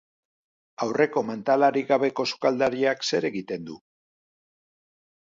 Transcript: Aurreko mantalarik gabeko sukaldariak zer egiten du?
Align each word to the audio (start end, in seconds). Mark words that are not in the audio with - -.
Aurreko 0.85 1.21
mantalarik 1.27 1.87
gabeko 1.91 2.25
sukaldariak 2.31 3.05
zer 3.11 3.29
egiten 3.31 3.69
du? 3.69 3.77